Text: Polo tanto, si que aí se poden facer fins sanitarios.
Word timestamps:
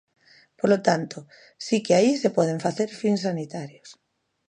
Polo 0.59 0.77
tanto, 0.87 1.17
si 1.65 1.77
que 1.85 1.93
aí 1.99 2.11
se 2.21 2.29
poden 2.37 2.63
facer 2.65 2.89
fins 2.99 3.23
sanitarios. 3.27 3.89